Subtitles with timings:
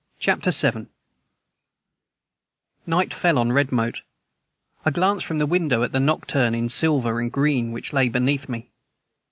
[0.17, 0.87] CHAPTER VII
[2.87, 4.01] NIGHT fell on Redmoat.
[4.83, 8.49] I glanced from the window at the nocturne in silver and green which lay beneath
[8.49, 8.71] me.